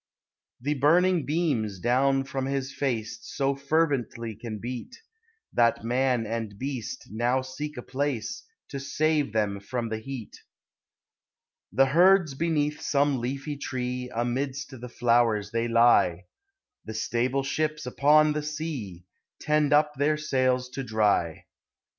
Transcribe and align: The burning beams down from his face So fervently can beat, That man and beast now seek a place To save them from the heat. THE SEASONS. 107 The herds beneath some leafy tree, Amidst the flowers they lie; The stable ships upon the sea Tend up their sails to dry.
The 0.59 0.73
burning 0.73 1.27
beams 1.27 1.77
down 1.79 2.23
from 2.23 2.47
his 2.47 2.73
face 2.73 3.19
So 3.21 3.53
fervently 3.53 4.33
can 4.35 4.57
beat, 4.57 4.97
That 5.53 5.83
man 5.83 6.25
and 6.25 6.57
beast 6.57 7.09
now 7.11 7.43
seek 7.43 7.77
a 7.77 7.83
place 7.83 8.43
To 8.69 8.79
save 8.79 9.31
them 9.31 9.59
from 9.59 9.89
the 9.89 9.99
heat. 9.99 10.39
THE 11.71 11.83
SEASONS. 11.85 11.93
107 11.93 11.93
The 12.17 12.19
herds 12.19 12.33
beneath 12.33 12.81
some 12.81 13.19
leafy 13.19 13.57
tree, 13.57 14.11
Amidst 14.15 14.81
the 14.81 14.89
flowers 14.89 15.51
they 15.51 15.67
lie; 15.67 16.25
The 16.83 16.95
stable 16.95 17.43
ships 17.43 17.85
upon 17.85 18.33
the 18.33 18.41
sea 18.41 19.05
Tend 19.39 19.71
up 19.71 19.93
their 19.97 20.17
sails 20.17 20.67
to 20.69 20.83
dry. 20.83 21.45